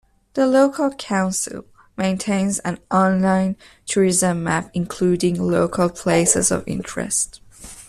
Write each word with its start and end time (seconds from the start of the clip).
The 0.33 0.47
local 0.47 0.89
Council 0.95 1.63
maintains 1.95 2.57
an 2.61 2.79
online 2.89 3.55
tourism 3.85 4.43
map 4.45 4.71
including 4.73 5.39
local 5.39 5.89
places 5.91 6.49
of 6.49 6.63
interest. 6.67 7.39